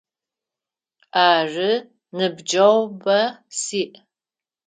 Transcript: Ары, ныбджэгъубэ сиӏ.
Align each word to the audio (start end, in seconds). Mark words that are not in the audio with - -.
Ары, 1.29 1.71
ныбджэгъубэ 2.17 3.19
сиӏ. 3.59 3.91